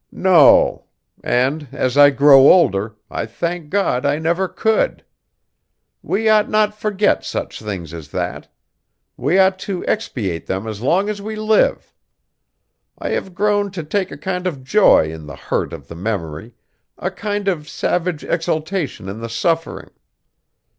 [0.11, 0.85] "No.
[1.23, 5.05] And as I grow older I thank God I never could.
[6.01, 8.51] We ought not forget such things as that.
[9.15, 11.93] We ought to expiate them as long as we live.
[12.97, 16.55] I have grown to take a kind of joy in the hurt of the memory,
[16.97, 19.91] a kind of savage exaltation in the suffering.